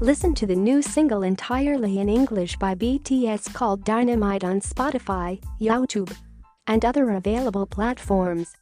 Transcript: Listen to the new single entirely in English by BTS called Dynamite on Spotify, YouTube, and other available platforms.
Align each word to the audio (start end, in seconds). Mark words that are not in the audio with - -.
Listen 0.00 0.32
to 0.36 0.46
the 0.46 0.54
new 0.54 0.80
single 0.80 1.24
entirely 1.24 1.98
in 1.98 2.08
English 2.08 2.56
by 2.58 2.72
BTS 2.76 3.52
called 3.52 3.84
Dynamite 3.84 4.44
on 4.44 4.60
Spotify, 4.60 5.42
YouTube, 5.60 6.16
and 6.68 6.84
other 6.84 7.10
available 7.10 7.66
platforms. 7.66 8.54